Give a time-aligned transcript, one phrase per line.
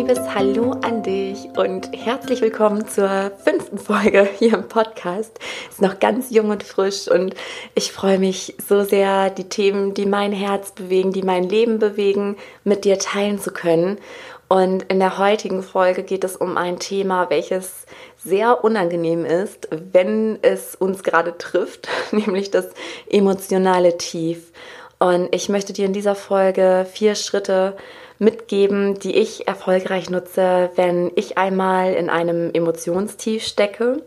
[0.00, 5.38] liebes Hallo an dich und herzlich willkommen zur fünften Folge hier im Podcast.
[5.68, 7.34] Ist noch ganz jung und frisch und
[7.74, 12.38] ich freue mich so sehr, die Themen, die mein Herz bewegen, die mein Leben bewegen,
[12.64, 13.98] mit dir teilen zu können.
[14.48, 17.84] Und in der heutigen Folge geht es um ein Thema, welches
[18.16, 22.70] sehr unangenehm ist, wenn es uns gerade trifft, nämlich das
[23.10, 24.50] emotionale Tief.
[24.98, 27.76] Und ich möchte dir in dieser Folge vier Schritte
[28.20, 34.02] mitgeben, die ich erfolgreich nutze, wenn ich einmal in einem Emotionstief stecke.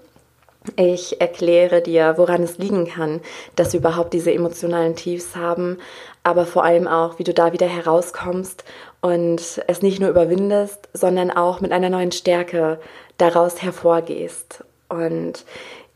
[0.78, 3.20] Ich erkläre dir, woran es liegen kann,
[3.58, 5.80] dass wir überhaupt diese emotionalen Tiefs haben,
[6.24, 8.64] aber vor allem auch, wie du da wieder herauskommst
[9.02, 12.80] und es nicht nur überwindest, sondern auch mit einer neuen Stärke
[13.18, 14.64] daraus hervorgehst.
[14.88, 15.44] Und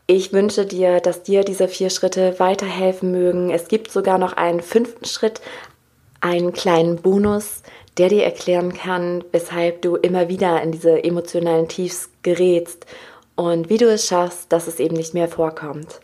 [0.06, 3.50] ich wünsche dir, dass dir diese vier Schritte weiterhelfen mögen.
[3.50, 5.40] Es gibt sogar noch einen fünften Schritt,
[6.20, 7.62] einen kleinen Bonus,
[7.98, 12.86] der dir erklären kann, weshalb du immer wieder in diese emotionalen Tiefs gerätst
[13.34, 16.00] und wie du es schaffst, dass es eben nicht mehr vorkommt.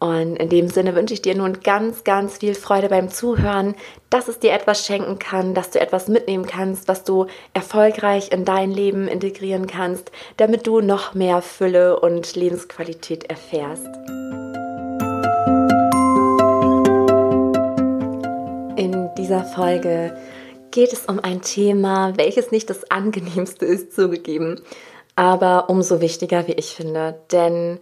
[0.00, 3.74] Und in dem Sinne wünsche ich dir nun ganz, ganz viel Freude beim Zuhören,
[4.10, 8.44] dass es dir etwas schenken kann, dass du etwas mitnehmen kannst, was du erfolgreich in
[8.44, 13.88] dein Leben integrieren kannst, damit du noch mehr Fülle und Lebensqualität erfährst.
[18.76, 20.16] In dieser Folge
[20.70, 24.60] geht es um ein Thema, welches nicht das angenehmste ist, zugegeben,
[25.16, 27.18] aber umso wichtiger, wie ich finde.
[27.32, 27.78] Denn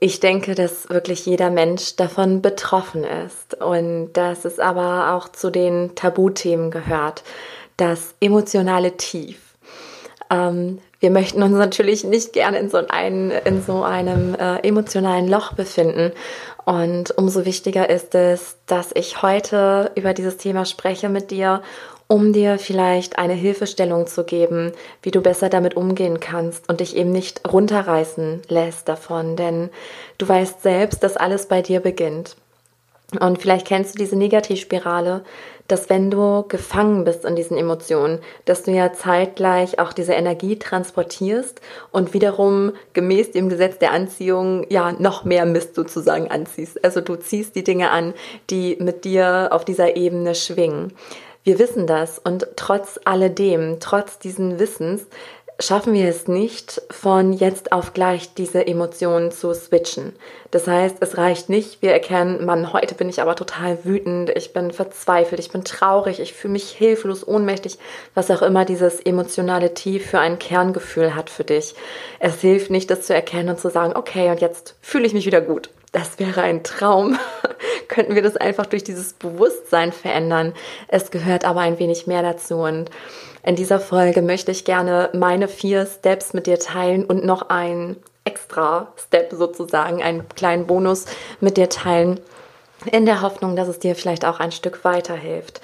[0.00, 5.50] ich denke, dass wirklich jeder Mensch davon betroffen ist und dass es aber auch zu
[5.50, 7.24] den Tabuthemen gehört,
[7.76, 9.38] das emotionale Tief.
[10.30, 15.28] Ähm, wir möchten uns natürlich nicht gerne in so, ein, in so einem äh, emotionalen
[15.28, 16.12] Loch befinden.
[16.64, 21.62] Und umso wichtiger ist es, dass ich heute über dieses Thema spreche mit dir
[22.08, 26.96] um dir vielleicht eine Hilfestellung zu geben, wie du besser damit umgehen kannst und dich
[26.96, 29.68] eben nicht runterreißen lässt davon, denn
[30.16, 32.36] du weißt selbst, dass alles bei dir beginnt.
[33.20, 35.22] Und vielleicht kennst du diese Negativspirale,
[35.66, 40.58] dass wenn du gefangen bist in diesen Emotionen, dass du ja zeitgleich auch diese Energie
[40.58, 46.82] transportierst und wiederum gemäß dem Gesetz der Anziehung ja noch mehr Mist sozusagen anziehst.
[46.84, 48.14] Also du ziehst die Dinge an,
[48.48, 50.92] die mit dir auf dieser Ebene schwingen.
[51.48, 55.06] Wir wissen das und trotz alledem, trotz diesen Wissens,
[55.58, 60.14] schaffen wir es nicht, von jetzt auf gleich diese Emotionen zu switchen.
[60.50, 64.52] Das heißt, es reicht nicht, wir erkennen, Mann, heute bin ich aber total wütend, ich
[64.52, 67.78] bin verzweifelt, ich bin traurig, ich fühle mich hilflos, ohnmächtig,
[68.14, 71.74] was auch immer dieses emotionale Tief für ein Kerngefühl hat für dich.
[72.20, 75.24] Es hilft nicht, das zu erkennen und zu sagen, okay, und jetzt fühle ich mich
[75.24, 77.18] wieder gut das wäre ein Traum,
[77.88, 80.52] könnten wir das einfach durch dieses Bewusstsein verändern.
[80.86, 82.90] Es gehört aber ein wenig mehr dazu und
[83.42, 87.96] in dieser Folge möchte ich gerne meine vier Steps mit dir teilen und noch ein
[88.24, 91.06] extra Step sozusagen, einen kleinen Bonus
[91.40, 92.20] mit dir teilen,
[92.92, 95.60] in der Hoffnung, dass es dir vielleicht auch ein Stück weiterhilft.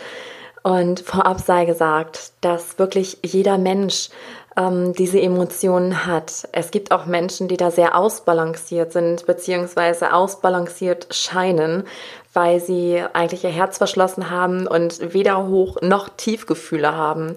[0.65, 4.09] Und vorab sei gesagt, dass wirklich jeder Mensch
[4.57, 6.49] ähm, diese Emotionen hat.
[6.53, 11.85] Es gibt auch Menschen, die da sehr ausbalanciert sind, beziehungsweise ausbalanciert scheinen,
[12.33, 17.37] weil sie eigentlich ihr Herz verschlossen haben und weder Hoch- noch Tiefgefühle haben.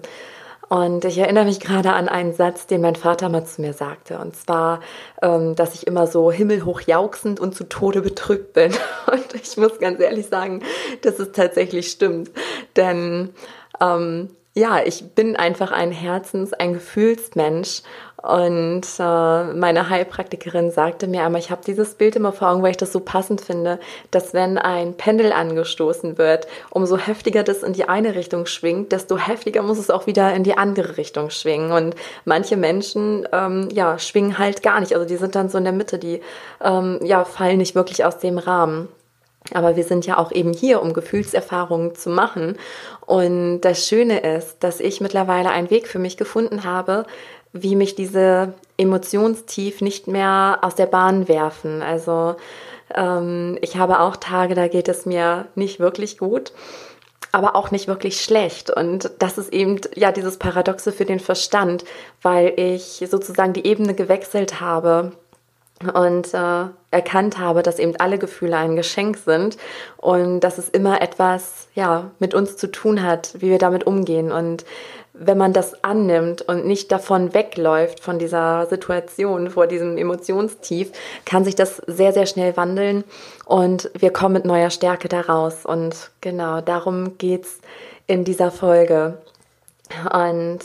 [0.68, 4.18] Und ich erinnere mich gerade an einen Satz, den mein Vater mal zu mir sagte.
[4.18, 4.80] Und zwar,
[5.22, 8.72] ähm, dass ich immer so himmelhoch jauchzend und zu Tode bedrückt bin.
[9.10, 10.62] Und ich muss ganz ehrlich sagen,
[11.00, 12.30] dass es tatsächlich stimmt.
[12.76, 13.30] Denn
[13.80, 14.28] ähm,
[14.58, 17.82] ja, ich bin einfach ein Herzens-, ein Gefühlsmensch.
[18.20, 22.72] Und äh, meine Heilpraktikerin sagte mir einmal, ich habe dieses Bild immer vor Augen, weil
[22.72, 23.78] ich das so passend finde,
[24.10, 29.18] dass wenn ein Pendel angestoßen wird, umso heftiger das in die eine Richtung schwingt, desto
[29.18, 31.70] heftiger muss es auch wieder in die andere Richtung schwingen.
[31.70, 31.94] Und
[32.24, 34.94] manche Menschen, ähm, ja, schwingen halt gar nicht.
[34.94, 36.20] Also die sind dann so in der Mitte, die,
[36.60, 38.88] ähm, ja, fallen nicht wirklich aus dem Rahmen.
[39.54, 42.56] Aber wir sind ja auch eben hier, um Gefühlserfahrungen zu machen.
[43.06, 47.06] Und das Schöne ist, dass ich mittlerweile einen Weg für mich gefunden habe,
[47.52, 51.82] wie mich diese Emotionstief nicht mehr aus der Bahn werfen.
[51.82, 52.36] Also
[52.94, 56.52] ähm, ich habe auch Tage, da geht es mir nicht wirklich gut,
[57.32, 58.70] aber auch nicht wirklich schlecht.
[58.70, 61.84] Und das ist eben ja dieses Paradoxe für den Verstand,
[62.22, 65.12] weil ich sozusagen die Ebene gewechselt habe
[65.94, 69.56] und äh, erkannt habe, dass eben alle Gefühle ein Geschenk sind
[69.96, 74.32] und dass es immer etwas ja mit uns zu tun hat, wie wir damit umgehen
[74.32, 74.64] und
[75.20, 80.92] wenn man das annimmt und nicht davon wegläuft von dieser Situation, vor diesem Emotionstief,
[81.24, 83.04] kann sich das sehr, sehr schnell wandeln
[83.44, 85.66] und wir kommen mit neuer Stärke daraus.
[85.66, 87.58] Und genau darum geht's
[88.06, 89.18] in dieser Folge.
[90.12, 90.60] Und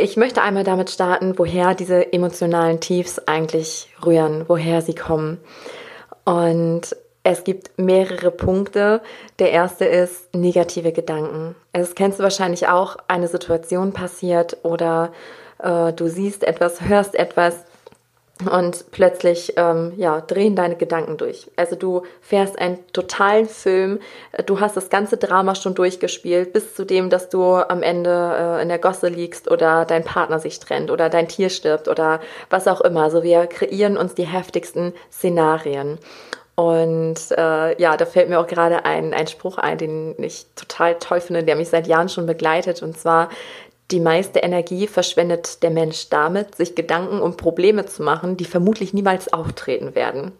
[0.00, 5.38] ich möchte einmal damit starten, woher diese emotionalen Tiefs eigentlich rühren, woher sie kommen.
[6.24, 9.02] Und es gibt mehrere Punkte.
[9.38, 11.54] Der erste ist negative Gedanken.
[11.72, 15.12] Es kennst du wahrscheinlich auch, eine Situation passiert oder
[15.62, 17.64] äh, du siehst etwas, hörst etwas
[18.48, 21.50] und plötzlich ähm, ja, drehen deine Gedanken durch.
[21.56, 24.00] Also du fährst einen totalen Film,
[24.46, 28.62] du hast das ganze Drama schon durchgespielt, bis zu dem, dass du am Ende äh,
[28.62, 32.68] in der Gosse liegst oder dein Partner sich trennt oder dein Tier stirbt oder was
[32.68, 33.04] auch immer.
[33.04, 35.98] Also wir kreieren uns die heftigsten Szenarien.
[36.60, 40.96] Und äh, ja, da fällt mir auch gerade ein, ein Spruch ein, den ich total
[40.96, 42.82] toll finde, der mich seit Jahren schon begleitet.
[42.82, 43.30] Und zwar,
[43.90, 48.92] die meiste Energie verschwendet der Mensch damit, sich Gedanken um Probleme zu machen, die vermutlich
[48.92, 50.32] niemals auftreten werden.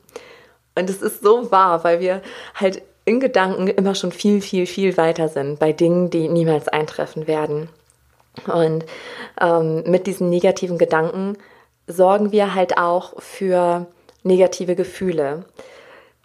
[0.77, 2.23] Und es ist so wahr, weil wir
[2.55, 7.27] halt in Gedanken immer schon viel, viel, viel weiter sind bei Dingen, die niemals eintreffen
[7.27, 7.69] werden.
[8.47, 8.85] Und
[9.41, 11.37] ähm, mit diesen negativen Gedanken
[11.87, 13.87] sorgen wir halt auch für
[14.23, 15.45] negative Gefühle.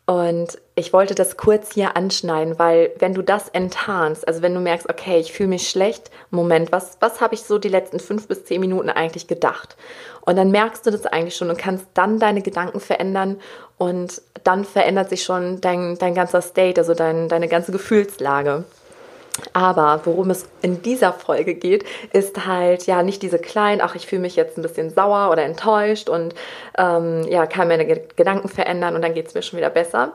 [0.07, 4.59] Und ich wollte das kurz hier anschneiden, weil wenn du das enttarnst, also wenn du
[4.59, 8.27] merkst, okay, ich fühle mich schlecht, Moment, was, was habe ich so die letzten fünf
[8.27, 9.75] bis zehn Minuten eigentlich gedacht?
[10.21, 13.37] Und dann merkst du das eigentlich schon und kannst dann deine Gedanken verändern
[13.79, 18.63] und dann verändert sich schon dein, dein ganzer State, also dein, deine ganze Gefühlslage.
[19.53, 21.83] Aber worum es in dieser Folge geht,
[22.13, 25.43] ist halt ja nicht diese kleinen, ach, ich fühle mich jetzt ein bisschen sauer oder
[25.43, 26.33] enttäuscht und
[26.77, 30.13] ähm, ja, kann meine Gedanken verändern und dann geht es mir schon wieder besser,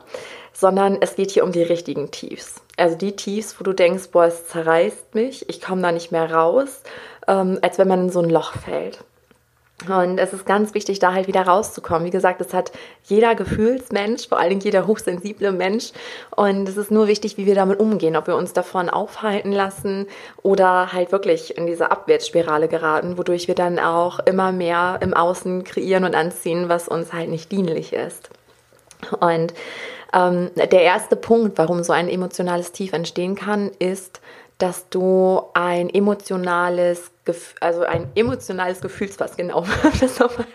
[0.54, 2.62] sondern es geht hier um die richtigen Tiefs.
[2.76, 6.32] Also die Tiefs, wo du denkst, boah, es zerreißt mich, ich komme da nicht mehr
[6.32, 6.82] raus,
[7.28, 9.04] ähm, als wenn man in so ein Loch fällt.
[9.88, 12.04] Und es ist ganz wichtig, da halt wieder rauszukommen.
[12.04, 12.70] Wie gesagt, das hat
[13.04, 15.92] jeder Gefühlsmensch, vor allen Dingen jeder hochsensible Mensch.
[16.36, 20.06] Und es ist nur wichtig, wie wir damit umgehen, ob wir uns davon aufhalten lassen
[20.42, 25.64] oder halt wirklich in diese Abwärtsspirale geraten, wodurch wir dann auch immer mehr im Außen
[25.64, 28.28] kreieren und anziehen, was uns halt nicht dienlich ist.
[29.18, 29.54] Und
[30.12, 34.20] ähm, der erste Punkt, warum so ein emotionales Tief entstehen kann, ist,
[34.60, 37.10] dass du ein emotionales,
[37.60, 39.64] also ein emotionales Gefühlsfass, genau,
[40.00, 40.46] das nochmal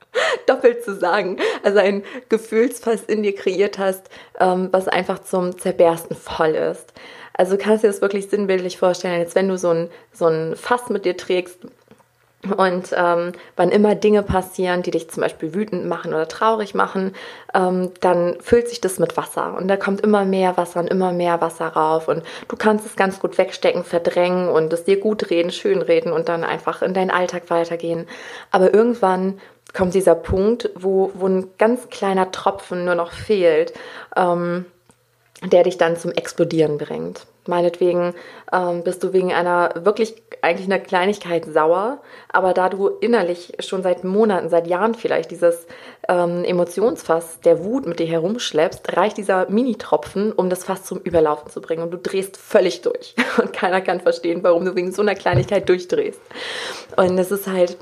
[0.46, 4.08] doppelt zu sagen, also ein Gefühlsfass in dir kreiert hast,
[4.38, 6.92] ähm, was einfach zum Zerbersten voll ist.
[7.34, 10.56] Also kannst du dir das wirklich sinnbildlich vorstellen, als wenn du so ein, so ein
[10.56, 11.60] Fass mit dir trägst,
[12.56, 17.14] und ähm, wann immer Dinge passieren, die dich zum Beispiel wütend machen oder traurig machen,
[17.52, 19.54] ähm, dann füllt sich das mit Wasser.
[19.54, 22.08] Und da kommt immer mehr Wasser und immer mehr Wasser rauf.
[22.08, 26.12] Und du kannst es ganz gut wegstecken, verdrängen und es dir gut reden, schön reden
[26.12, 28.06] und dann einfach in deinen Alltag weitergehen.
[28.50, 29.38] Aber irgendwann
[29.74, 33.74] kommt dieser Punkt, wo, wo ein ganz kleiner Tropfen nur noch fehlt,
[34.16, 34.64] ähm,
[35.44, 37.26] der dich dann zum Explodieren bringt.
[37.46, 38.14] Meinetwegen
[38.52, 43.82] ähm, bist du wegen einer wirklich eigentlich einer Kleinigkeit sauer, aber da du innerlich schon
[43.82, 45.66] seit Monaten, seit Jahren vielleicht dieses
[46.08, 51.50] ähm, Emotionsfass der Wut mit dir herumschleppst, reicht dieser Mini-Tropfen, um das Fass zum Überlaufen
[51.50, 55.00] zu bringen und du drehst völlig durch und keiner kann verstehen, warum du wegen so
[55.00, 56.20] einer Kleinigkeit durchdrehst.
[56.96, 57.78] Und es ist halt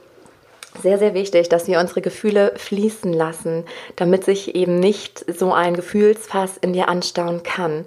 [0.83, 3.65] sehr, sehr wichtig, dass wir unsere Gefühle fließen lassen,
[3.97, 7.87] damit sich eben nicht so ein Gefühlsfass in dir anstauen kann.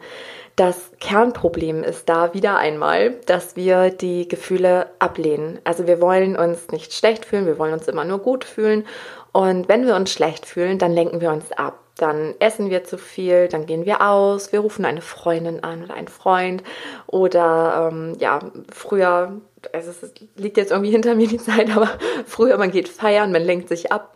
[0.56, 5.60] Das Kernproblem ist da wieder einmal, dass wir die Gefühle ablehnen.
[5.64, 8.86] Also wir wollen uns nicht schlecht fühlen, wir wollen uns immer nur gut fühlen.
[9.32, 11.80] Und wenn wir uns schlecht fühlen, dann lenken wir uns ab.
[12.02, 15.94] Dann essen wir zu viel, dann gehen wir aus, wir rufen eine Freundin an oder
[15.94, 16.64] einen Freund.
[17.06, 18.40] Oder ähm, ja,
[18.74, 19.40] früher,
[19.72, 21.90] also es liegt jetzt irgendwie hinter mir die Zeit, aber
[22.26, 24.16] früher man geht feiern, man lenkt sich ab.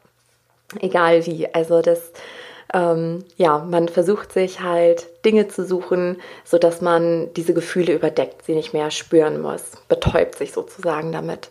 [0.82, 1.54] Egal wie.
[1.54, 2.12] Also das
[2.74, 8.56] ähm, ja, man versucht sich halt Dinge zu suchen, sodass man diese Gefühle überdeckt, sie
[8.56, 11.50] nicht mehr spüren muss, betäubt sich sozusagen damit.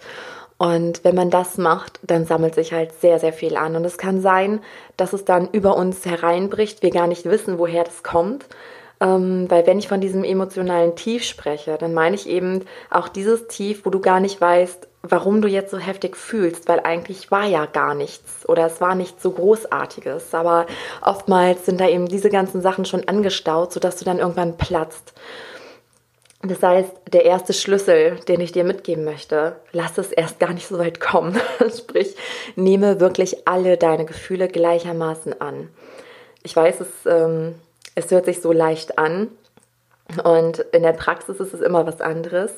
[0.56, 3.76] Und wenn man das macht, dann sammelt sich halt sehr, sehr viel an.
[3.76, 4.60] Und es kann sein,
[4.96, 8.46] dass es dann über uns hereinbricht, wir gar nicht wissen, woher das kommt.
[9.00, 13.48] Ähm, weil wenn ich von diesem emotionalen Tief spreche, dann meine ich eben auch dieses
[13.48, 17.44] Tief, wo du gar nicht weißt, warum du jetzt so heftig fühlst, weil eigentlich war
[17.44, 20.32] ja gar nichts oder es war nichts so Großartiges.
[20.32, 20.66] Aber
[21.02, 25.12] oftmals sind da eben diese ganzen Sachen schon angestaut, sodass du dann irgendwann platzt.
[26.46, 30.66] Das heißt, der erste Schlüssel, den ich dir mitgeben möchte, lass es erst gar nicht
[30.66, 31.40] so weit kommen.
[31.76, 32.16] Sprich,
[32.54, 35.70] nehme wirklich alle deine Gefühle gleichermaßen an.
[36.42, 37.54] Ich weiß, es, ähm,
[37.94, 39.30] es hört sich so leicht an,
[40.22, 42.52] und in der Praxis ist es immer was anderes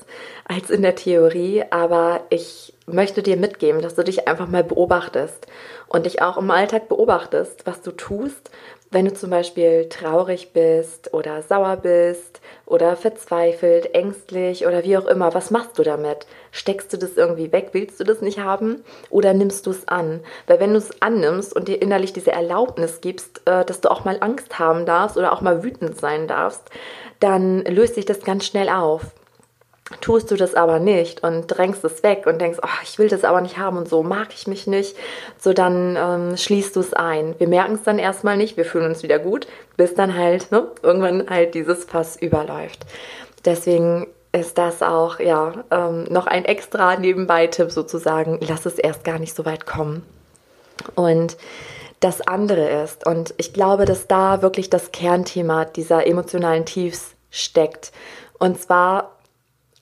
[0.47, 5.47] als in der Theorie, aber ich möchte dir mitgeben, dass du dich einfach mal beobachtest
[5.87, 8.50] und dich auch im Alltag beobachtest, was du tust,
[8.97, 15.05] wenn du zum Beispiel traurig bist oder sauer bist oder verzweifelt, ängstlich oder wie auch
[15.05, 16.26] immer, was machst du damit?
[16.50, 17.69] Steckst du das irgendwie weg?
[17.73, 18.85] Willst du das nicht haben?
[19.11, 20.21] Oder nimmst du es an?
[20.47, 24.07] Weil wenn du es annimmst und dir innerlich diese Erlaubnis gibst, äh, dass du auch
[24.07, 26.62] mal Angst haben darfst oder auch mal wütend sein darfst,
[27.21, 29.03] dann löst sich das ganz schnell auf.
[30.00, 33.23] Tust du das aber nicht und drängst es weg und denkst, oh, ich will das
[33.23, 34.97] aber nicht haben und so mag ich mich nicht,
[35.38, 37.37] so dann ähm, schließt du es ein.
[37.38, 40.66] Wir merken es dann erstmal nicht, wir fühlen uns wieder gut, bis dann halt ne,
[40.83, 42.81] irgendwann halt dieses Fass überläuft.
[43.45, 48.40] Deswegen ist das auch ja ähm, noch ein extra Nebenbei-Tipp sozusagen.
[48.47, 50.05] Lass es erst gar nicht so weit kommen.
[50.97, 51.37] Und
[52.00, 57.93] das andere ist, und ich glaube, dass da wirklich das Kernthema dieser emotionalen Tiefs steckt.
[58.38, 59.15] Und zwar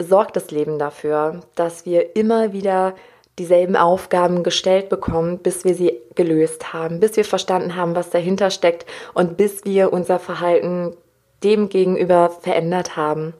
[0.01, 2.95] sorgt das Leben dafür, dass wir immer wieder
[3.39, 8.51] dieselben Aufgaben gestellt bekommen, bis wir sie gelöst haben, bis wir verstanden haben, was dahinter
[8.51, 10.97] steckt und bis wir unser Verhalten
[11.43, 13.35] dem gegenüber verändert haben.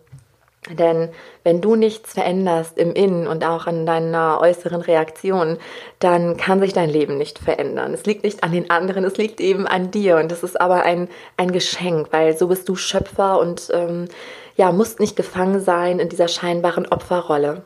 [0.71, 1.11] Denn
[1.43, 5.59] wenn du nichts veränderst im Innen und auch an deiner äußeren Reaktion,
[5.99, 7.93] dann kann sich dein Leben nicht verändern.
[7.93, 10.17] Es liegt nicht an den anderen, es liegt eben an dir.
[10.17, 14.09] Und das ist aber ein, ein Geschenk, weil so bist du Schöpfer und ähm,
[14.57, 17.63] ja, musst nicht gefangen sein in dieser scheinbaren Opferrolle.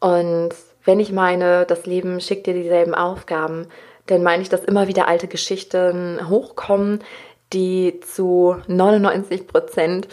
[0.00, 0.50] Und
[0.84, 3.66] wenn ich meine, das Leben schickt dir dieselben Aufgaben,
[4.06, 7.00] dann meine ich, dass immer wieder alte Geschichten hochkommen,
[7.52, 10.08] die zu 99 Prozent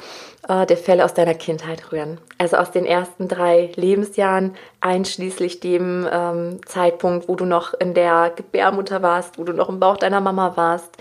[0.48, 2.20] äh, der Fälle aus deiner Kindheit rühren.
[2.38, 8.32] Also aus den ersten drei Lebensjahren, einschließlich dem ähm, Zeitpunkt, wo du noch in der
[8.36, 10.96] Gebärmutter warst, wo du noch im Bauch deiner Mama warst,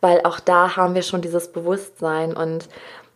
[0.00, 2.68] weil auch da haben wir schon dieses Bewusstsein und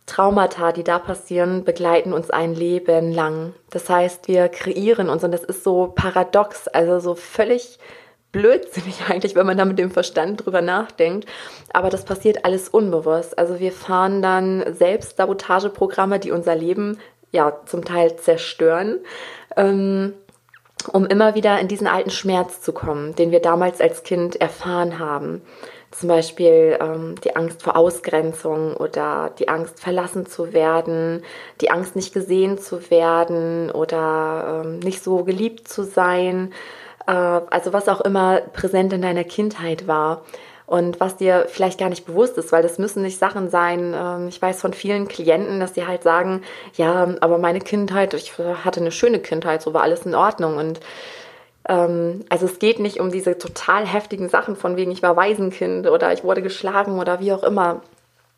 [0.09, 3.53] Traumata, die da passieren, begleiten uns ein Leben lang.
[3.69, 7.79] Das heißt, wir kreieren uns und das ist so paradox, also so völlig
[8.31, 11.27] blödsinnig eigentlich, wenn man da mit dem Verstand drüber nachdenkt.
[11.73, 13.37] Aber das passiert alles unbewusst.
[13.37, 16.97] Also wir fahren dann selbst Sabotageprogramme, die unser Leben
[17.31, 18.99] ja zum Teil zerstören.
[19.55, 20.13] Ähm,
[20.91, 24.97] um immer wieder in diesen alten Schmerz zu kommen, den wir damals als Kind erfahren
[24.97, 25.41] haben.
[25.91, 31.23] Zum Beispiel ähm, die Angst vor Ausgrenzung oder die Angst verlassen zu werden,
[31.61, 36.53] die Angst nicht gesehen zu werden oder ähm, nicht so geliebt zu sein.
[37.07, 40.23] Äh, also was auch immer präsent in deiner Kindheit war
[40.69, 43.95] und was dir vielleicht gar nicht bewusst ist, weil das müssen nicht Sachen sein.
[43.97, 46.43] Ähm, ich weiß von vielen Klienten, dass sie halt sagen,
[46.75, 50.79] ja, aber meine Kindheit, ich hatte eine schöne Kindheit, so war alles in Ordnung und
[51.69, 55.87] ähm, also es geht nicht um diese total heftigen Sachen von wegen ich war Waisenkind
[55.87, 57.81] oder ich wurde geschlagen oder wie auch immer.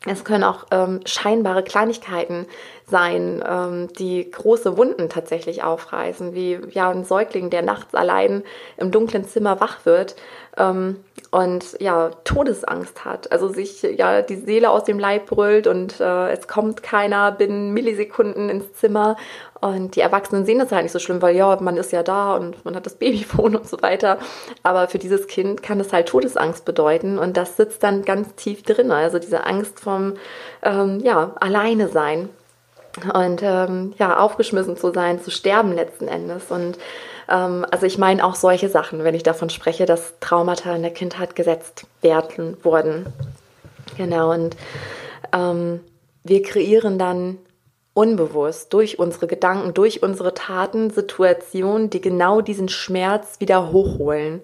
[0.04, 2.46] Es können auch ähm, scheinbare Kleinigkeiten
[2.92, 8.44] sein, ähm, die große Wunden tatsächlich aufreißen, wie ja ein Säugling, der nachts allein
[8.76, 10.14] im dunklen Zimmer wach wird
[10.56, 10.98] ähm,
[11.30, 16.30] und ja Todesangst hat, also sich ja die Seele aus dem Leib brüllt und äh,
[16.30, 19.16] es kommt keiner binnen Millisekunden ins Zimmer
[19.62, 22.34] und die Erwachsenen sehen das halt nicht so schlimm, weil ja, man ist ja da
[22.34, 24.18] und man hat das Babyphone und so weiter.
[24.64, 28.62] Aber für dieses Kind kann das halt Todesangst bedeuten und das sitzt dann ganz tief
[28.64, 28.90] drin.
[28.90, 30.14] Also diese Angst vom,
[30.62, 32.28] ähm, ja, alleine sein
[33.14, 36.50] und ähm, ja, aufgeschmissen zu sein, zu sterben letzten Endes.
[36.50, 36.78] Und
[37.28, 40.92] ähm, also ich meine auch solche Sachen, wenn ich davon spreche, dass Traumata in der
[40.92, 43.06] Kindheit gesetzt werden wurden.
[43.96, 44.56] Genau, und
[45.32, 45.80] ähm,
[46.24, 47.38] wir kreieren dann
[47.94, 54.40] unbewusst durch unsere Gedanken, durch unsere Taten Situationen, die genau diesen Schmerz wieder hochholen.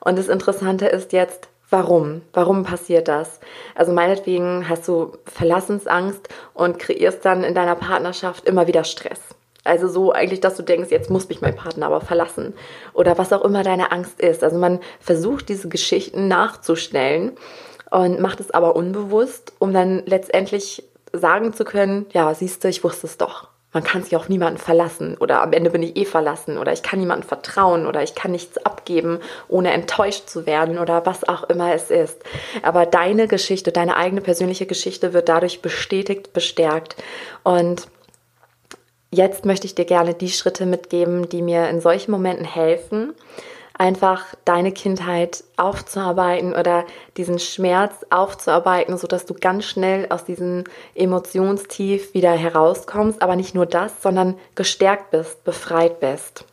[0.00, 2.22] Und das Interessante ist jetzt, warum?
[2.32, 3.40] Warum passiert das?
[3.74, 9.20] Also meinetwegen hast du Verlassensangst und kreierst dann in deiner Partnerschaft immer wieder Stress.
[9.64, 12.54] Also so eigentlich, dass du denkst, jetzt muss mich mein Partner aber verlassen.
[12.94, 14.42] Oder was auch immer deine Angst ist.
[14.42, 17.32] Also man versucht diese Geschichten nachzustellen
[17.90, 22.82] und macht es aber unbewusst, um dann letztendlich sagen zu können, ja, siehst du, ich
[22.82, 23.51] wusste es doch.
[23.72, 26.82] Man kann sich auf niemanden verlassen oder am Ende bin ich eh verlassen oder ich
[26.82, 31.44] kann niemandem vertrauen oder ich kann nichts abgeben, ohne enttäuscht zu werden oder was auch
[31.44, 32.18] immer es ist.
[32.62, 36.96] Aber deine Geschichte, deine eigene persönliche Geschichte wird dadurch bestätigt, bestärkt.
[37.44, 37.88] Und
[39.10, 43.14] jetzt möchte ich dir gerne die Schritte mitgeben, die mir in solchen Momenten helfen,
[43.82, 46.84] einfach deine Kindheit aufzuarbeiten oder
[47.16, 50.62] diesen Schmerz aufzuarbeiten, sodass du ganz schnell aus diesem
[50.94, 56.44] Emotionstief wieder herauskommst, aber nicht nur das, sondern gestärkt bist, befreit bist.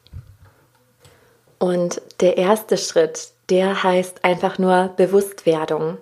[1.60, 5.98] Und der erste Schritt, der heißt einfach nur Bewusstwerdung.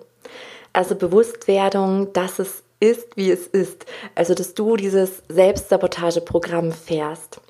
[0.72, 3.84] Also Bewusstwerdung, dass es ist, wie es ist.
[4.14, 7.42] Also, dass du dieses Selbstsabotageprogramm fährst.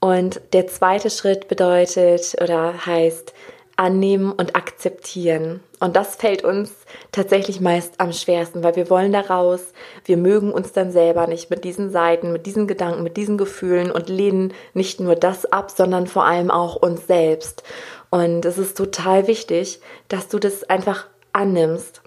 [0.00, 3.32] Und der zweite Schritt bedeutet oder heißt
[3.76, 5.60] annehmen und akzeptieren.
[5.80, 6.72] Und das fällt uns
[7.12, 9.60] tatsächlich meist am schwersten, weil wir wollen da raus,
[10.06, 13.90] wir mögen uns dann selber nicht mit diesen Seiten, mit diesen Gedanken, mit diesen Gefühlen
[13.90, 17.62] und lehnen nicht nur das ab, sondern vor allem auch uns selbst.
[18.08, 22.00] Und es ist total wichtig, dass du das einfach annimmst,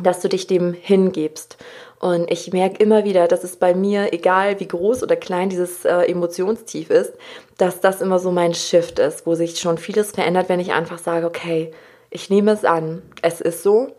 [0.00, 1.56] dass du dich dem hingibst.
[2.00, 5.84] Und ich merke immer wieder, dass es bei mir, egal wie groß oder klein dieses
[5.84, 7.14] äh, Emotionstief ist,
[7.56, 10.98] dass das immer so mein Shift ist, wo sich schon vieles verändert, wenn ich einfach
[10.98, 11.72] sage, okay,
[12.10, 13.94] ich nehme es an, es ist so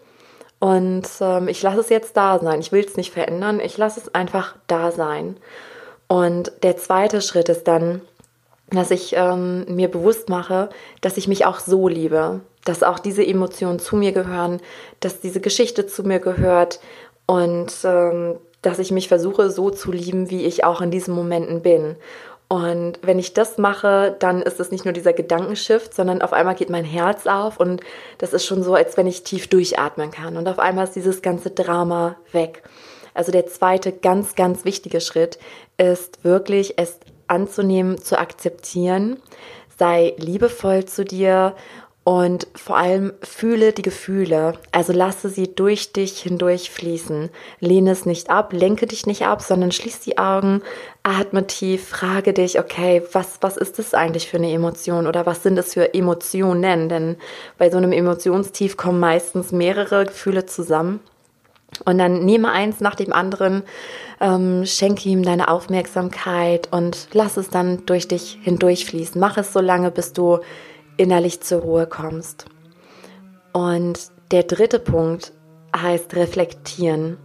[0.60, 2.60] und ähm, ich lasse es jetzt da sein.
[2.60, 5.38] Ich will es nicht verändern, ich lasse es einfach da sein.
[6.08, 8.02] Und der zweite Schritt ist dann,
[8.72, 10.70] dass ich ähm, mir bewusst mache,
[11.02, 14.60] dass ich mich auch so liebe, dass auch diese Emotionen zu mir gehören,
[15.00, 16.80] dass diese Geschichte zu mir gehört
[17.26, 21.62] und ähm, dass ich mich versuche so zu lieben, wie ich auch in diesen Momenten
[21.62, 21.96] bin.
[22.48, 26.56] Und wenn ich das mache, dann ist es nicht nur dieser Gedankenshift, sondern auf einmal
[26.56, 27.82] geht mein Herz auf und
[28.20, 30.38] das ist schon so, als wenn ich tief durchatmen kann.
[30.38, 32.64] Und auf einmal ist dieses ganze Drama weg.
[33.16, 35.40] Also der zweite ganz, ganz wichtige Schritt
[35.78, 39.20] ist wirklich es anzunehmen, zu akzeptieren.
[39.78, 41.56] Sei liebevoll zu dir
[42.06, 47.32] und vor allem fühle die Gefühle, also lasse sie durch dich hindurch fließen.
[47.60, 50.62] Lehne es nicht ab, lenke dich nicht ab, sondern schließ die Augen,
[51.02, 55.42] atme tief, frage dich, okay, was, was ist das eigentlich für eine Emotion oder was
[55.42, 56.90] sind es für Emotionen?
[56.90, 57.18] Denn
[57.58, 61.00] bei so einem Emotionstief kommen meistens mehrere Gefühle zusammen.
[61.86, 63.64] Und dann nehme eins nach dem anderen,
[64.22, 69.20] ähm, schenke ihm deine Aufmerksamkeit und lass es dann durch dich hindurchfließen.
[69.20, 70.42] Mach es so lange, bis du
[70.98, 72.46] innerlich zur Ruhe kommst.
[73.54, 75.32] Und der dritte Punkt
[75.76, 77.18] heißt reflektieren.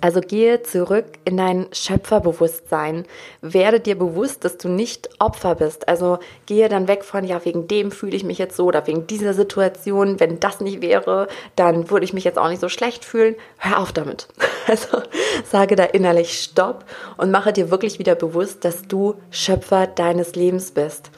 [0.00, 3.06] Also gehe zurück in dein Schöpferbewusstsein.
[3.40, 5.86] Werde dir bewusst, dass du nicht Opfer bist.
[5.86, 9.06] Also gehe dann weg von, ja, wegen dem fühle ich mich jetzt so oder wegen
[9.06, 10.18] dieser Situation.
[10.18, 13.36] Wenn das nicht wäre, dann würde ich mich jetzt auch nicht so schlecht fühlen.
[13.58, 14.28] Hör auf damit.
[14.68, 15.02] Also
[15.44, 16.84] sage da innerlich Stopp
[17.16, 21.10] und mache dir wirklich wieder bewusst, dass du Schöpfer deines Lebens bist.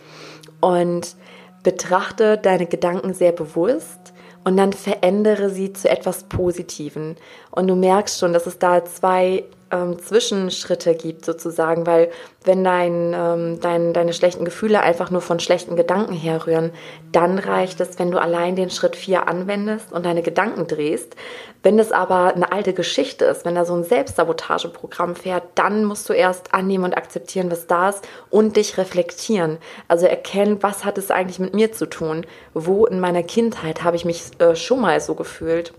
[0.61, 1.15] Und
[1.65, 4.13] Betrachte deine Gedanken sehr bewusst
[4.45, 7.17] und dann verändere sie zu etwas Positiven.
[7.55, 12.11] Und du merkst schon, dass es da zwei ähm, Zwischenschritte gibt sozusagen, weil
[12.45, 16.73] wenn dein, ähm, dein, deine schlechten Gefühle einfach nur von schlechten Gedanken herrühren,
[17.13, 21.15] dann reicht es, wenn du allein den Schritt 4 anwendest und deine Gedanken drehst.
[21.63, 26.09] Wenn es aber eine alte Geschichte ist, wenn da so ein Selbstsabotageprogramm fährt, dann musst
[26.09, 29.59] du erst annehmen und akzeptieren, was da ist und dich reflektieren.
[29.87, 32.27] Also erkennen, was hat es eigentlich mit mir zu tun?
[32.53, 35.73] Wo in meiner Kindheit habe ich mich äh, schon mal so gefühlt?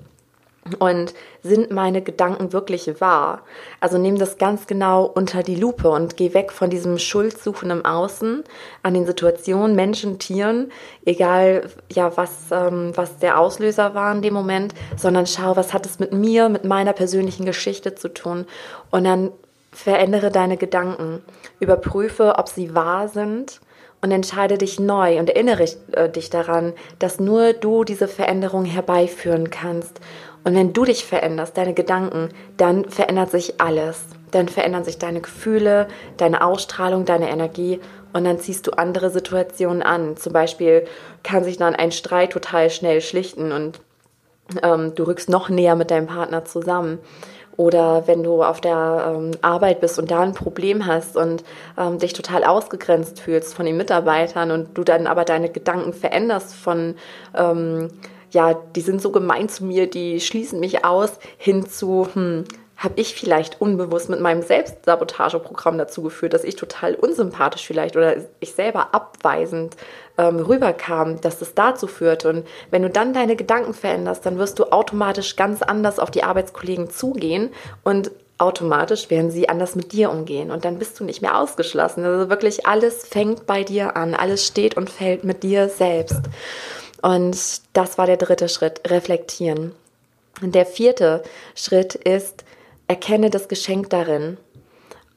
[0.79, 3.43] Und sind meine Gedanken wirklich wahr?
[3.81, 7.85] Also nimm das ganz genau unter die Lupe und geh weg von diesem Schuldsuchen im
[7.85, 8.43] Außen
[8.81, 10.71] an den Situationen, Menschen, Tieren,
[11.05, 15.85] egal ja was, ähm, was der Auslöser war in dem Moment, sondern schau, was hat
[15.85, 18.47] es mit mir, mit meiner persönlichen Geschichte zu tun.
[18.89, 19.31] Und dann
[19.71, 21.21] verändere deine Gedanken,
[21.59, 23.61] überprüfe, ob sie wahr sind
[24.01, 29.49] und entscheide dich neu und erinnere äh, dich daran, dass nur du diese Veränderung herbeiführen
[29.49, 29.99] kannst.
[30.45, 34.05] Und wenn du dich veränderst, deine Gedanken, dann verändert sich alles.
[34.29, 37.79] Dann verändern sich deine Gefühle, deine Ausstrahlung, deine Energie
[38.13, 40.17] und dann ziehst du andere Situationen an.
[40.17, 40.85] Zum Beispiel
[41.23, 43.81] kann sich dann ein Streit total schnell schlichten und
[44.61, 46.99] ähm, du rückst noch näher mit deinem Partner zusammen.
[47.57, 51.43] Oder wenn du auf der ähm, Arbeit bist und da ein Problem hast und
[51.77, 56.53] ähm, dich total ausgegrenzt fühlst von den Mitarbeitern und du dann aber deine Gedanken veränderst
[56.53, 56.95] von
[57.33, 57.89] ähm,
[58.35, 62.43] ja, die sind so gemein zu mir, die schließen mich aus, hin zu, hm,
[62.75, 68.17] habe ich vielleicht unbewusst mit meinem Selbstsabotageprogramm dazu geführt, dass ich total unsympathisch vielleicht oder
[68.41, 69.77] ich selber abweisend
[70.17, 72.29] ähm, rüberkam, dass das dazu führte.
[72.29, 76.23] Und wenn du dann deine Gedanken veränderst, dann wirst du automatisch ganz anders auf die
[76.23, 77.51] Arbeitskollegen zugehen
[77.85, 82.03] und automatisch werden sie anders mit dir umgehen und dann bist du nicht mehr ausgeschlossen.
[82.03, 86.19] Also wirklich alles fängt bei dir an, alles steht und fällt mit dir selbst.
[87.05, 87.37] Und
[87.73, 89.75] das war der dritte Schritt, reflektieren.
[90.41, 91.21] Und der vierte
[91.53, 92.43] Schritt ist,
[92.87, 94.37] erkenne das Geschenk darin.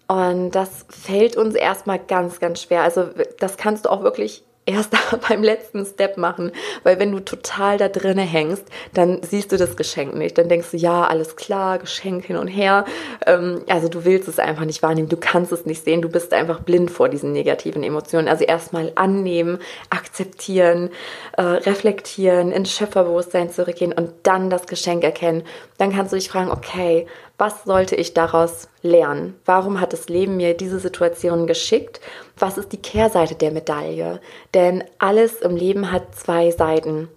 [0.07, 2.83] Und das fällt uns erstmal ganz, ganz schwer.
[2.83, 4.93] Also das kannst du auch wirklich erst
[5.29, 6.53] beim letzten Step machen,
[6.83, 10.37] weil wenn du total da drinne hängst, dann siehst du das Geschenk nicht.
[10.39, 12.85] Dann denkst du, ja, alles klar, Geschenk hin und her.
[13.27, 16.33] Ähm, also du willst es einfach nicht wahrnehmen, du kannst es nicht sehen, du bist
[16.33, 18.29] einfach blind vor diesen negativen Emotionen.
[18.29, 19.59] Also erstmal annehmen,
[19.91, 20.91] akzeptieren,
[21.37, 25.43] äh, reflektieren, ins Schöpferbewusstsein zurückgehen und dann das Geschenk erkennen.
[25.79, 27.07] Dann kannst du dich fragen, okay,
[27.39, 29.39] was sollte ich daraus lernen?
[29.45, 32.01] Warum hat das Leben mir diese Situation geschickt?
[32.37, 34.21] Was ist die Kehrseite der Medaille?
[34.55, 37.09] Denn alles im Leben hat zwei Seiten.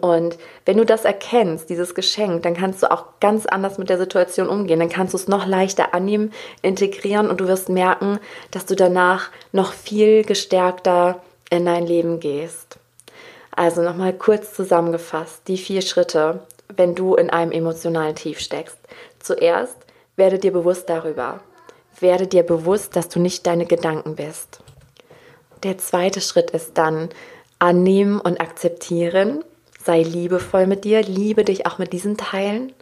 [0.00, 3.98] Und wenn du das erkennst, dieses Geschenk, dann kannst du auch ganz anders mit der
[3.98, 4.80] Situation umgehen.
[4.80, 8.18] Dann kannst du es noch leichter annehmen, integrieren und du wirst merken,
[8.50, 12.78] dass du danach noch viel gestärkter in dein Leben gehst.
[13.54, 16.40] Also nochmal kurz zusammengefasst, die vier Schritte,
[16.74, 18.78] wenn du in einem emotionalen Tief steckst.
[19.24, 19.78] Zuerst
[20.16, 21.40] werde dir bewusst darüber.
[21.98, 24.60] Werde dir bewusst, dass du nicht deine Gedanken bist.
[25.62, 27.08] Der zweite Schritt ist dann
[27.58, 29.42] annehmen und akzeptieren.
[29.82, 32.74] Sei liebevoll mit dir, liebe dich auch mit diesen Teilen.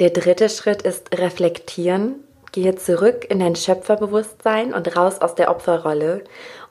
[0.00, 2.16] Der dritte Schritt ist reflektieren.
[2.52, 6.24] Gehe zurück in dein Schöpferbewusstsein und raus aus der Opferrolle.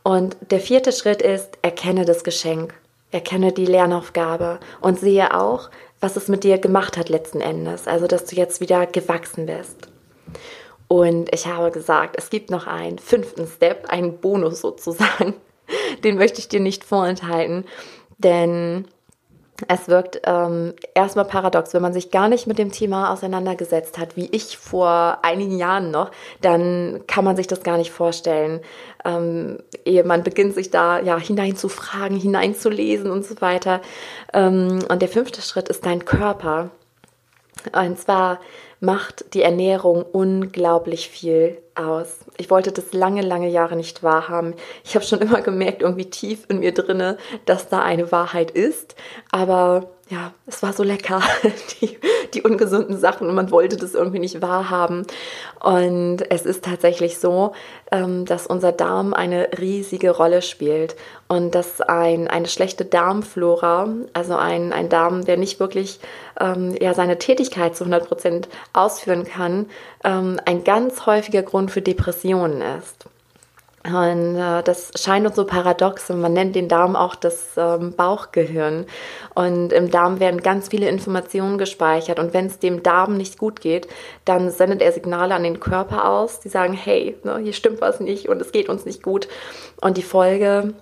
[0.04, 2.76] Und der vierte Schritt ist, erkenne das Geschenk.
[3.12, 7.88] Erkenne die Lernaufgabe und sehe auch, was es mit dir gemacht hat letzten Endes.
[7.88, 9.90] Also, dass du jetzt wieder gewachsen bist.
[10.88, 15.36] Und ich habe gesagt, es gibt noch einen fünften Step, einen Bonus sozusagen.
[16.04, 17.64] Den möchte ich dir nicht vorenthalten,
[18.18, 18.88] denn
[19.68, 24.16] es wirkt ähm, erstmal paradox, wenn man sich gar nicht mit dem Thema auseinandergesetzt hat,
[24.16, 28.62] wie ich vor einigen Jahren noch, dann kann man sich das gar nicht vorstellen.
[29.06, 33.82] Ähm, ehe man beginnt, sich da ja hineinzufragen, hineinzulesen und so weiter.
[34.34, 36.70] Ähm, und der fünfte Schritt ist dein Körper.
[37.74, 38.40] Und zwar
[38.80, 42.20] macht die Ernährung unglaublich viel aus.
[42.38, 44.54] Ich wollte das lange, lange Jahre nicht wahrhaben.
[44.84, 48.96] Ich habe schon immer gemerkt, irgendwie tief in mir drinne, dass da eine Wahrheit ist.
[49.32, 51.22] Aber ja, es war so lecker,
[51.82, 52.00] die,
[52.34, 55.06] die ungesunden Sachen und man wollte das irgendwie nicht wahrhaben.
[55.60, 57.54] Und es ist tatsächlich so,
[57.92, 60.96] ähm, dass unser Darm eine riesige Rolle spielt
[61.28, 66.00] und dass ein, eine schlechte Darmflora, also ein, ein Darm, der nicht wirklich
[66.40, 69.68] ähm, ja, seine Tätigkeit zu 100 Prozent ausführen kann,
[70.04, 73.06] ähm, ein ganz häufiger Grund für Depressionen ist.
[73.86, 77.94] Und äh, das scheint uns so paradox und man nennt den Darm auch das ähm,
[77.96, 78.86] Bauchgehirn.
[79.36, 82.20] Und im Darm werden ganz viele Informationen gespeichert.
[82.20, 83.88] Und wenn es dem Darm nicht gut geht,
[84.26, 88.02] dann sendet er Signale an den Körper aus, die sagen, hey, ne, hier stimmt was
[88.02, 89.30] nicht und es geht uns nicht gut.
[89.82, 90.74] Und die Folge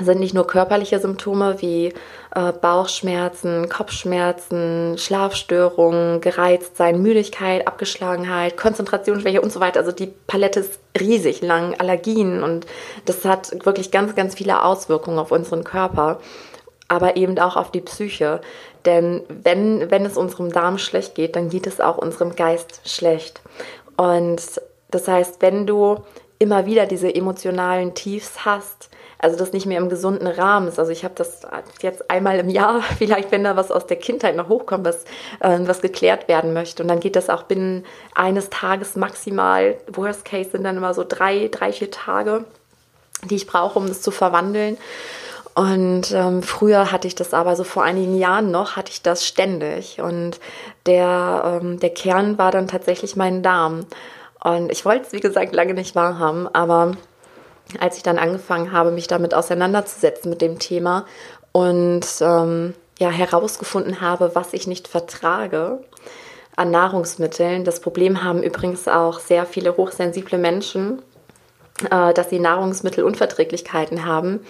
[0.00, 1.92] sind nicht nur körperliche Symptome wie
[2.34, 9.80] äh, Bauchschmerzen, Kopfschmerzen, Schlafstörungen, Gereiztsein, Müdigkeit, Abgeschlagenheit, Konzentrationsschwäche und so weiter.
[9.80, 12.66] Also die Palette ist riesig lang, Allergien und
[13.06, 16.20] das hat wirklich ganz, ganz viele Auswirkungen auf unseren Körper,
[16.86, 18.40] aber eben auch auf die Psyche.
[18.84, 23.40] Denn wenn, wenn es unserem Darm schlecht geht, dann geht es auch unserem Geist schlecht.
[23.96, 24.40] Und
[24.90, 26.04] das heißt, wenn du
[26.38, 30.78] immer wieder diese emotionalen Tiefs hast, also das nicht mehr im gesunden Rahmen ist.
[30.78, 31.40] Also ich habe das
[31.82, 35.04] jetzt einmal im Jahr, vielleicht wenn da was aus der Kindheit noch hochkommt, was,
[35.40, 36.82] äh, was geklärt werden möchte.
[36.82, 39.76] Und dann geht das auch binnen eines Tages maximal.
[39.88, 42.44] Worst Case sind dann immer so drei, drei, vier Tage,
[43.24, 44.78] die ich brauche, um das zu verwandeln.
[45.54, 49.26] Und ähm, früher hatte ich das aber so vor einigen Jahren noch, hatte ich das
[49.26, 50.00] ständig.
[50.00, 50.38] Und
[50.86, 53.86] der, ähm, der Kern war dann tatsächlich mein Darm.
[54.44, 56.92] Und ich wollte es, wie gesagt, lange nicht wahrhaben, aber
[57.80, 61.06] als ich dann angefangen habe, mich damit auseinanderzusetzen mit dem Thema
[61.52, 65.80] und ähm, ja, herausgefunden habe, was ich nicht vertrage
[66.56, 67.64] an Nahrungsmitteln.
[67.64, 71.02] Das Problem haben übrigens auch sehr viele hochsensible Menschen,
[71.90, 74.40] äh, dass sie Nahrungsmittelunverträglichkeiten haben.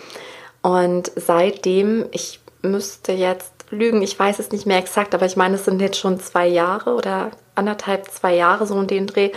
[0.62, 5.56] Und seitdem, ich müsste jetzt lügen, ich weiß es nicht mehr exakt, aber ich meine,
[5.56, 9.30] es sind jetzt schon zwei Jahre oder anderthalb, zwei Jahre so in den Dreh,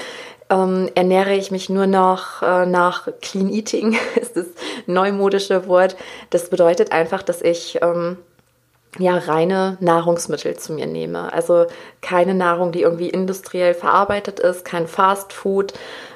[0.52, 4.48] ähm, ernähre ich mich nur noch äh, nach Clean Eating, ist das
[4.86, 5.96] neumodische Wort.
[6.30, 8.18] Das bedeutet einfach, dass ich ähm,
[9.00, 11.32] ja reine Nahrungsmittel zu mir nehme.
[11.32, 11.68] Also
[12.02, 15.74] keine Nahrung, die irgendwie industriell verarbeitet ist, kein Fast Food.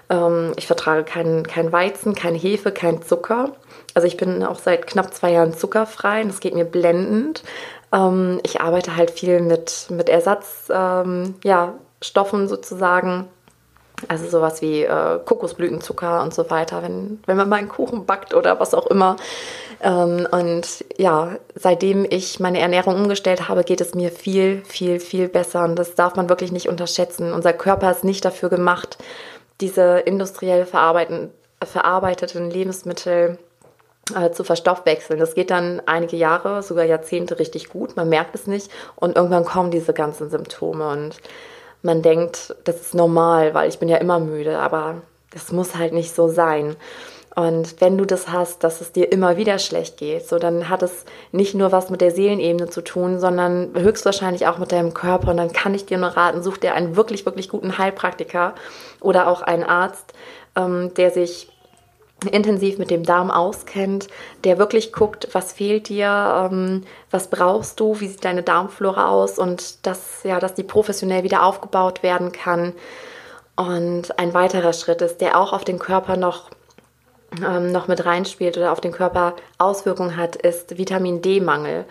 [0.10, 3.54] Ähm, ich vertrage keinen kein Weizen, kein Hefe, kein Zucker.
[3.94, 7.44] Also ich bin auch seit knapp zwei Jahren zuckerfrei und das geht mir blendend.
[7.94, 11.76] Ähm, ich arbeite halt viel mit, mit Ersatzstoffen ähm, ja,
[12.48, 13.30] sozusagen
[14.08, 18.34] also sowas wie äh, Kokosblütenzucker und so weiter, wenn, wenn man mal einen Kuchen backt
[18.34, 19.16] oder was auch immer.
[19.82, 25.28] Ähm, und ja, seitdem ich meine Ernährung umgestellt habe, geht es mir viel, viel, viel
[25.28, 25.64] besser.
[25.64, 27.34] Und das darf man wirklich nicht unterschätzen.
[27.34, 28.98] Unser Körper ist nicht dafür gemacht,
[29.62, 33.38] diese industriell verarbeiteten, Lebensmittel
[34.14, 35.20] äh, zu verstoffwechseln.
[35.20, 37.96] Das geht dann einige Jahre, sogar Jahrzehnte richtig gut.
[37.96, 38.70] Man merkt es nicht.
[38.96, 40.90] Und irgendwann kommen diese ganzen Symptome.
[40.90, 41.18] Und
[41.86, 45.94] man denkt, das ist normal, weil ich bin ja immer müde, aber das muss halt
[45.94, 46.76] nicht so sein.
[47.36, 50.82] Und wenn du das hast, dass es dir immer wieder schlecht geht, so dann hat
[50.84, 55.32] es nicht nur was mit der Seelenebene zu tun, sondern höchstwahrscheinlich auch mit deinem Körper.
[55.32, 58.56] Und dann kann ich dir nur raten, such dir einen wirklich, wirklich guten Heilpraktiker
[59.02, 60.14] oder auch einen Arzt,
[60.56, 61.50] ähm, der sich
[62.32, 64.08] intensiv mit dem Darm auskennt,
[64.44, 69.38] der wirklich guckt, was fehlt dir, ähm, was brauchst du, wie sieht deine Darmflora aus
[69.38, 72.74] und dass, ja, dass die professionell wieder aufgebaut werden kann.
[73.56, 76.50] Und ein weiterer Schritt ist, der auch auf den Körper noch,
[77.46, 81.86] ähm, noch mit reinspielt oder auf den Körper Auswirkungen hat, ist Vitamin D-Mangel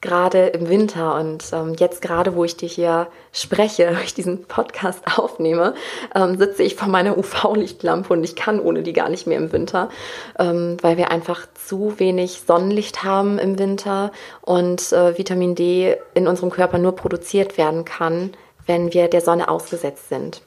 [0.00, 4.44] gerade im Winter und ähm, jetzt gerade, wo ich dir hier spreche, wo ich diesen
[4.44, 5.74] Podcast aufnehme,
[6.14, 9.52] ähm, sitze ich vor meiner UV-Lichtlampe und ich kann ohne die gar nicht mehr im
[9.52, 9.90] Winter,
[10.38, 16.26] ähm, weil wir einfach zu wenig Sonnenlicht haben im Winter und äh, Vitamin D in
[16.26, 18.32] unserem Körper nur produziert werden kann,
[18.66, 20.42] wenn wir der Sonne ausgesetzt sind.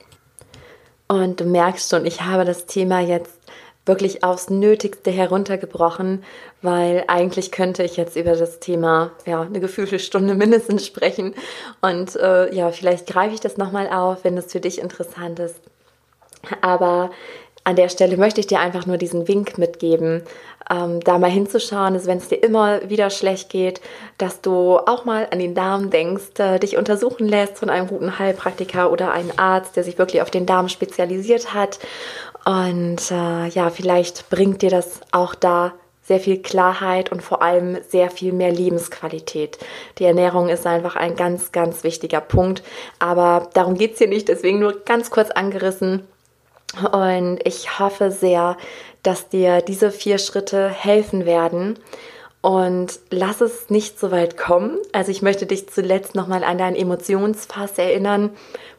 [1.07, 3.42] Und du merkst schon, ich habe das Thema jetzt
[3.85, 6.23] wirklich aufs Nötigste heruntergebrochen,
[6.61, 11.35] weil eigentlich könnte ich jetzt über das Thema ja eine gefühlte Stunde mindestens sprechen
[11.81, 15.59] und äh, ja vielleicht greife ich das nochmal auf, wenn das für dich interessant ist.
[16.61, 17.11] Aber
[17.65, 20.23] an der Stelle möchte ich dir einfach nur diesen Wink mitgeben,
[20.69, 23.81] ähm, da mal hinzuschauen, wenn es dir immer wieder schlecht geht,
[24.17, 28.19] dass du auch mal an den Darm denkst, äh, dich untersuchen lässt von einem guten
[28.19, 31.79] Heilpraktiker oder einem Arzt, der sich wirklich auf den Darm spezialisiert hat
[32.45, 35.73] und äh, ja, vielleicht bringt dir das auch da
[36.05, 39.57] sehr viel Klarheit und vor allem sehr viel mehr Lebensqualität.
[39.97, 42.61] Die Ernährung ist einfach ein ganz, ganz wichtiger Punkt.
[42.99, 46.05] Aber darum geht es hier nicht, deswegen nur ganz kurz angerissen.
[46.91, 48.57] Und ich hoffe sehr,
[49.03, 51.79] dass dir diese vier Schritte helfen werden.
[52.43, 54.77] Und lass es nicht so weit kommen.
[54.91, 58.31] Also ich möchte dich zuletzt nochmal an deinen Emotionsfass erinnern.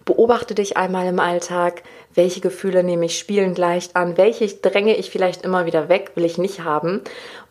[0.04, 1.82] Beobachte dich einmal im Alltag,
[2.14, 6.26] welche Gefühle nehme ich spielend leicht an, welche dränge ich vielleicht immer wieder weg, will
[6.26, 7.00] ich nicht haben.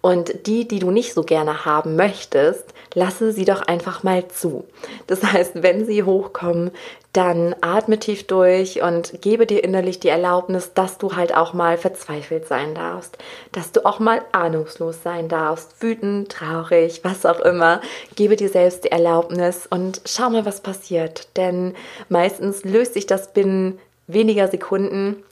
[0.01, 4.65] Und die, die du nicht so gerne haben möchtest, lasse sie doch einfach mal zu.
[5.07, 6.71] Das heißt, wenn sie hochkommen,
[7.13, 11.77] dann atme tief durch und gebe dir innerlich die Erlaubnis, dass du halt auch mal
[11.77, 13.19] verzweifelt sein darfst,
[13.51, 17.81] dass du auch mal ahnungslos sein darfst, wütend, traurig, was auch immer.
[18.15, 21.27] Gebe dir selbst die Erlaubnis und schau mal, was passiert.
[21.37, 21.75] Denn
[22.09, 25.23] meistens löst sich das binnen weniger Sekunden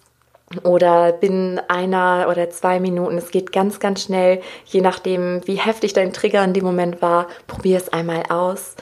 [0.64, 3.18] oder binnen einer oder zwei Minuten.
[3.18, 7.28] Es geht ganz, ganz schnell, je nachdem, wie heftig dein Trigger in dem Moment war.
[7.48, 8.76] Probier es einmal aus.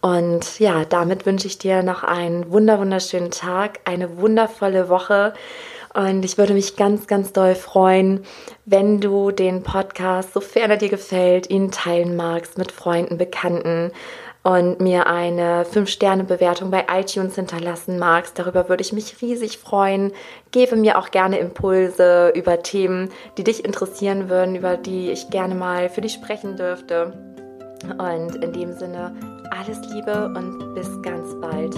[0.00, 5.32] Und ja, damit wünsche ich dir noch einen wunder wunderschönen Tag, eine wundervolle Woche.
[5.94, 8.24] Und ich würde mich ganz, ganz doll freuen,
[8.64, 13.92] wenn du den Podcast, sofern er dir gefällt, ihn teilen magst mit Freunden, Bekannten
[14.44, 18.38] und mir eine 5-Sterne-Bewertung bei iTunes hinterlassen magst.
[18.38, 20.12] Darüber würde ich mich riesig freuen.
[20.52, 25.54] Gebe mir auch gerne Impulse über Themen, die dich interessieren würden, über die ich gerne
[25.54, 27.12] mal für dich sprechen dürfte.
[27.98, 29.14] Und in dem Sinne,
[29.50, 31.74] alles Liebe und bis ganz bald.